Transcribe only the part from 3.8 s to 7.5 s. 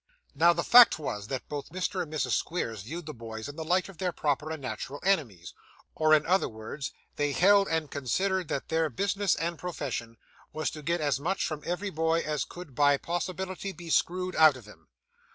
of their proper and natural enemies; or, in other words, they